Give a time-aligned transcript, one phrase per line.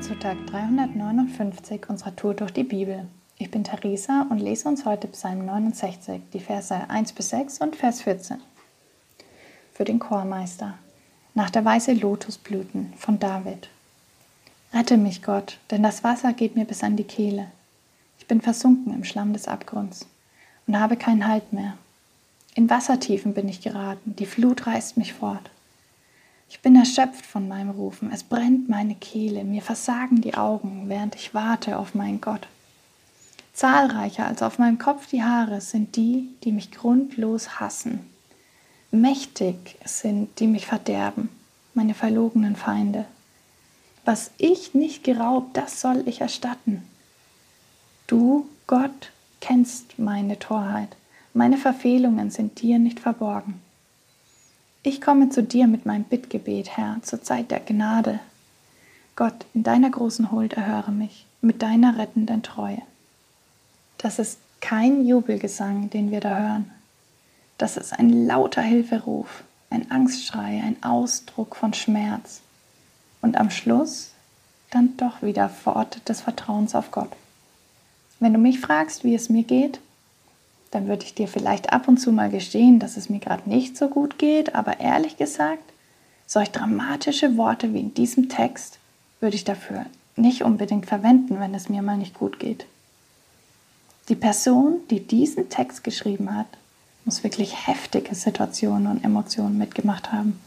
[0.00, 3.06] Zu Tag 359 unserer Tour durch die Bibel.
[3.36, 7.76] Ich bin Theresa und lese uns heute Psalm 69, die Verse 1 bis 6 und
[7.76, 8.38] Vers 14.
[9.74, 10.78] Für den Chormeister.
[11.34, 13.68] Nach der Weiße Lotusblüten von David.
[14.72, 17.48] Rette mich, Gott, denn das Wasser geht mir bis an die Kehle.
[18.18, 20.06] Ich bin versunken im Schlamm des Abgrunds
[20.66, 21.76] und habe keinen Halt mehr.
[22.54, 25.50] In Wassertiefen bin ich geraten, die Flut reißt mich fort.
[26.50, 31.14] Ich bin erschöpft von meinem Rufen, es brennt meine Kehle, mir versagen die Augen, während
[31.14, 32.48] ich warte auf meinen Gott.
[33.52, 38.00] Zahlreicher als auf meinem Kopf die Haare sind die, die mich grundlos hassen.
[38.90, 41.28] Mächtig sind, die mich verderben,
[41.72, 43.04] meine verlogenen Feinde.
[44.04, 46.82] Was ich nicht geraubt, das soll ich erstatten.
[48.08, 50.96] Du, Gott, kennst meine Torheit,
[51.32, 53.62] meine Verfehlungen sind dir nicht verborgen.
[54.82, 58.18] Ich komme zu dir mit meinem Bittgebet, Herr, zur Zeit der Gnade.
[59.14, 62.80] Gott, in deiner großen Huld erhöre mich, mit deiner rettenden Treue.
[63.98, 66.70] Das ist kein Jubelgesang, den wir da hören.
[67.58, 72.40] Das ist ein lauter Hilferuf, ein Angstschrei, ein Ausdruck von Schmerz.
[73.20, 74.12] Und am Schluss
[74.70, 77.10] dann doch wieder Worte des Vertrauens auf Gott.
[78.18, 79.78] Wenn du mich fragst, wie es mir geht,
[80.70, 83.76] dann würde ich dir vielleicht ab und zu mal gestehen, dass es mir gerade nicht
[83.76, 85.64] so gut geht, aber ehrlich gesagt,
[86.26, 88.78] solch dramatische Worte wie in diesem Text
[89.20, 92.66] würde ich dafür nicht unbedingt verwenden, wenn es mir mal nicht gut geht.
[94.08, 96.46] Die Person, die diesen Text geschrieben hat,
[97.04, 100.38] muss wirklich heftige Situationen und Emotionen mitgemacht haben.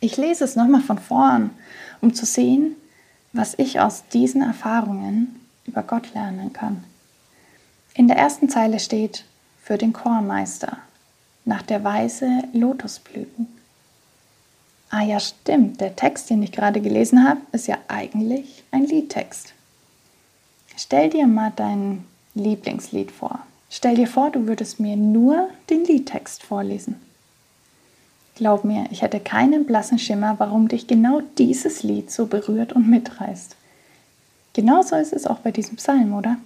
[0.00, 1.50] Ich lese es nochmal von vorn,
[2.00, 2.76] um zu sehen,
[3.32, 6.84] was ich aus diesen Erfahrungen über Gott lernen kann.
[7.98, 9.24] In der ersten Zeile steht
[9.60, 10.78] für den Chormeister
[11.44, 13.48] nach der Weise Lotusblüten.
[14.88, 19.52] Ah ja, stimmt, der Text, den ich gerade gelesen habe, ist ja eigentlich ein Liedtext.
[20.76, 22.04] Stell dir mal dein
[22.36, 23.40] Lieblingslied vor.
[23.68, 27.00] Stell dir vor, du würdest mir nur den Liedtext vorlesen.
[28.36, 32.88] Glaub mir, ich hätte keinen blassen Schimmer, warum dich genau dieses Lied so berührt und
[32.88, 33.56] mitreißt.
[34.52, 36.36] Genauso ist es auch bei diesem Psalm, oder?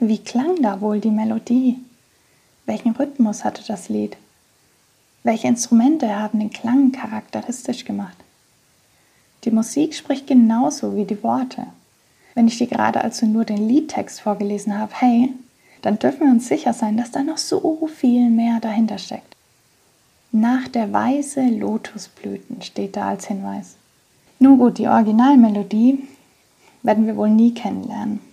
[0.00, 1.78] Wie klang da wohl die Melodie?
[2.66, 4.16] Welchen Rhythmus hatte das Lied?
[5.24, 8.16] Welche Instrumente haben den Klang charakteristisch gemacht?
[9.44, 11.66] Die Musik spricht genauso wie die Worte.
[12.34, 15.32] Wenn ich dir gerade also nur den Liedtext vorgelesen habe, hey,
[15.82, 19.34] dann dürfen wir uns sicher sein, dass da noch so viel mehr dahinter steckt.
[20.30, 23.76] Nach der Weise Lotusblüten steht da als Hinweis.
[24.38, 26.06] Nun gut, die Originalmelodie
[26.82, 28.27] werden wir wohl nie kennenlernen.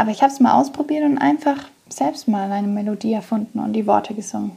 [0.00, 3.86] Aber ich habe es mal ausprobiert und einfach selbst mal eine Melodie erfunden und die
[3.86, 4.52] Worte gesungen.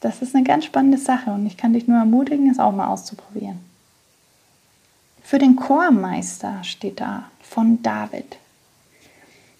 [0.00, 2.88] Das ist eine ganz spannende Sache und ich kann dich nur ermutigen, es auch mal
[2.88, 3.58] auszuprobieren.
[5.22, 8.38] Für den Chormeister steht da von David.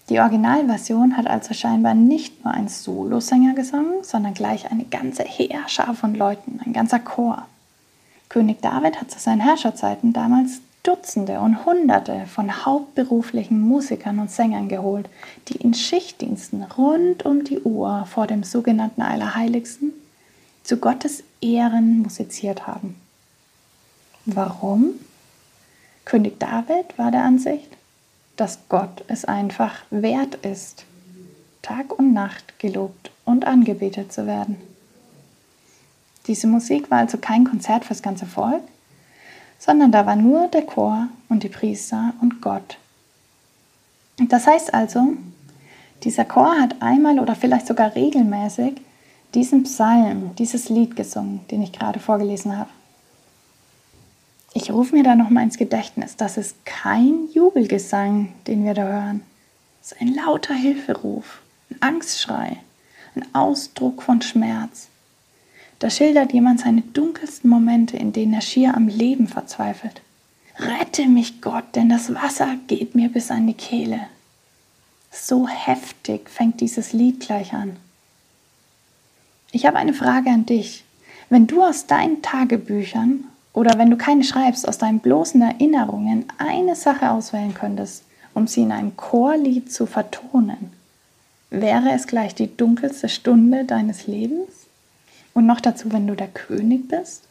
[0.09, 5.93] Die Originalversion hat also scheinbar nicht nur ein Solosänger gesungen, sondern gleich eine ganze Heerschar
[5.93, 7.45] von Leuten, ein ganzer Chor.
[8.27, 14.69] König David hat zu seinen Herrscherzeiten damals Dutzende und Hunderte von hauptberuflichen Musikern und Sängern
[14.69, 15.09] geholt,
[15.49, 19.91] die in Schichtdiensten rund um die Uhr vor dem sogenannten Allerheiligsten
[20.63, 22.95] zu Gottes Ehren musiziert haben.
[24.25, 24.91] Warum?
[26.05, 27.67] König David war der Ansicht,
[28.37, 30.85] dass Gott es einfach wert ist,
[31.63, 34.55] Tag und Nacht gelobt und angebetet zu werden.
[36.27, 38.63] Diese Musik war also kein Konzert fürs ganze Volk,
[39.59, 42.77] sondern da war nur der Chor und die Priester und Gott.
[44.17, 45.13] Das heißt also,
[46.03, 48.81] dieser Chor hat einmal oder vielleicht sogar regelmäßig
[49.33, 52.69] diesen Psalm, dieses Lied gesungen, den ich gerade vorgelesen habe.
[54.53, 59.21] Ich rufe mir da nochmal ins Gedächtnis, das ist kein Jubelgesang, den wir da hören.
[59.81, 62.57] Es ist ein lauter Hilferuf, ein Angstschrei,
[63.15, 64.87] ein Ausdruck von Schmerz.
[65.79, 70.01] Da schildert jemand seine dunkelsten Momente, in denen er schier am Leben verzweifelt.
[70.57, 74.07] Rette mich Gott, denn das Wasser geht mir bis an die Kehle.
[75.11, 77.77] So heftig fängt dieses Lied gleich an.
[79.51, 80.83] Ich habe eine Frage an dich.
[81.29, 86.75] Wenn du aus deinen Tagebüchern oder wenn du keine schreibst, aus deinen bloßen Erinnerungen eine
[86.75, 88.03] Sache auswählen könntest,
[88.33, 90.71] um sie in einem Chorlied zu vertonen,
[91.49, 94.66] wäre es gleich die dunkelste Stunde deines Lebens?
[95.37, 97.25] Und noch dazu, wenn du der König bist,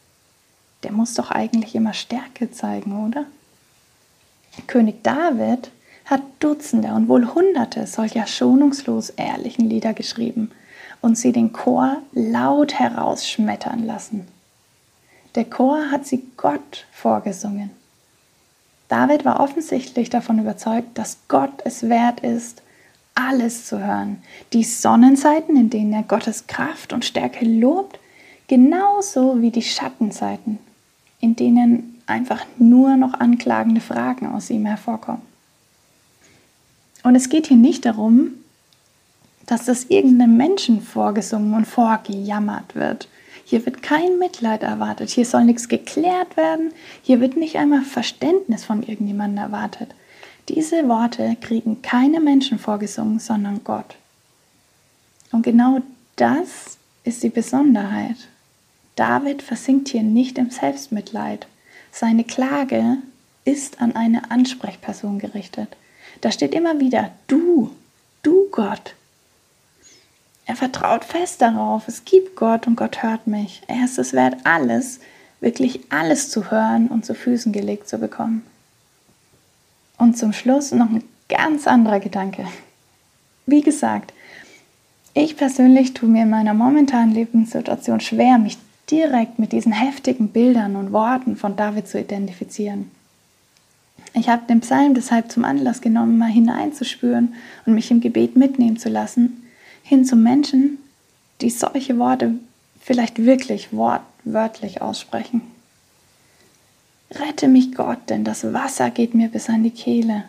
[0.83, 3.25] der muss doch eigentlich immer Stärke zeigen, oder?
[4.65, 5.71] König David
[6.05, 10.51] hat Dutzende und wohl Hunderte solcher schonungslos ehrlichen Lieder geschrieben
[11.01, 14.25] und sie den Chor laut herausschmettern lassen.
[15.35, 17.71] Der Chor hat sie Gott vorgesungen.
[18.87, 22.61] David war offensichtlich davon überzeugt, dass Gott es wert ist,
[23.17, 24.21] alles zu hören.
[24.53, 27.99] Die Sonnenseiten, in denen er Gottes Kraft und Stärke lobt,
[28.47, 30.59] genauso wie die Schattenseiten,
[31.19, 35.21] in denen einfach nur noch anklagende Fragen aus ihm hervorkommen.
[37.03, 38.31] Und es geht hier nicht darum,
[39.45, 43.07] dass das irgendeinem Menschen vorgesungen und vorgejammert wird.
[43.45, 46.71] Hier wird kein Mitleid erwartet, hier soll nichts geklärt werden,
[47.01, 49.95] hier wird nicht einmal Verständnis von irgendjemandem erwartet.
[50.49, 53.95] Diese Worte kriegen keine Menschen vorgesungen, sondern Gott.
[55.31, 55.81] Und genau
[56.15, 58.15] das ist die Besonderheit.
[58.95, 61.47] David versinkt hier nicht im Selbstmitleid.
[61.91, 62.97] Seine Klage
[63.45, 65.75] ist an eine Ansprechperson gerichtet.
[66.21, 67.71] Da steht immer wieder, du,
[68.23, 68.95] du Gott.
[70.45, 73.61] Er vertraut fest darauf, es gibt Gott und Gott hört mich.
[73.67, 75.01] Er ist es wert, alles,
[75.41, 78.43] wirklich alles zu hören und zu Füßen gelegt zu bekommen.
[80.07, 82.45] Und zum Schluss noch ein ganz anderer Gedanke.
[83.45, 84.13] Wie gesagt,
[85.13, 88.57] ich persönlich tue mir in meiner momentanen Lebenssituation schwer, mich
[88.89, 92.89] direkt mit diesen heftigen Bildern und Worten von David zu identifizieren.
[94.13, 97.33] Ich habe den Psalm deshalb zum Anlass genommen, mal hineinzuspüren
[97.65, 99.45] und mich im Gebet mitnehmen zu lassen,
[99.83, 100.77] hin zu Menschen,
[101.41, 102.35] die solche Worte
[102.79, 105.41] vielleicht wirklich wortwörtlich aussprechen.
[107.11, 110.25] Rette mich Gott, denn das Wasser geht mir bis an die Kehle.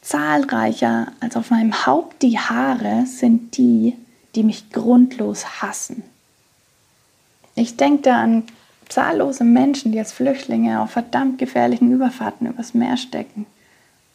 [0.00, 3.96] Zahlreicher als auf meinem Haupt die Haare sind die,
[4.34, 6.02] die mich grundlos hassen.
[7.54, 8.44] Ich denke da an
[8.88, 13.46] zahllose Menschen, die als Flüchtlinge auf verdammt gefährlichen Überfahrten übers Meer stecken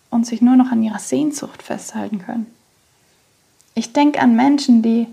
[0.10, 2.48] und sich nur noch an ihrer Sehnsucht festhalten können.
[3.76, 5.08] Ich denke an Menschen, die,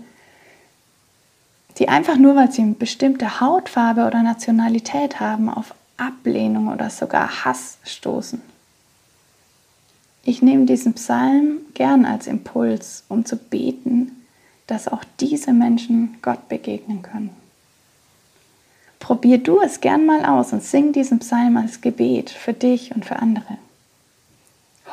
[1.77, 7.45] die einfach nur, weil sie eine bestimmte Hautfarbe oder Nationalität haben, auf Ablehnung oder sogar
[7.45, 8.41] Hass stoßen.
[10.23, 14.25] Ich nehme diesen Psalm gern als Impuls, um zu beten,
[14.67, 17.29] dass auch diese Menschen Gott begegnen können.
[18.99, 23.05] Probier du es gern mal aus und sing diesen Psalm als Gebet für dich und
[23.05, 23.59] für andere.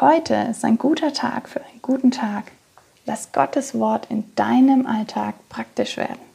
[0.01, 2.53] Heute ist ein guter Tag für einen guten Tag.
[3.07, 6.32] Lass Gottes Wort in deinem Alltag praktisch werden.